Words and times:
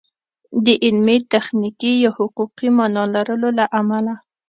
د 0.65 0.67
علمي، 0.83 1.17
تخنیکي 1.33 1.93
یا 2.03 2.11
حقوقي 2.17 2.67
مانا 2.77 3.03
لرلو 3.13 3.49
له 3.57 3.65
امله 3.79 4.13